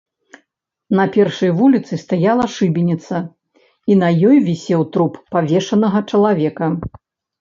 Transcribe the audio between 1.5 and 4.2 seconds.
вуліцы стаяла шыбеніца, і на